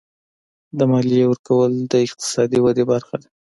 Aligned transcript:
د 0.77 0.79
مالیې 0.91 1.23
ورکول 1.27 1.71
د 1.91 1.93
اقتصادي 2.05 2.59
ودې 2.61 2.83
برخه 2.91 3.15
ده. 3.21 3.29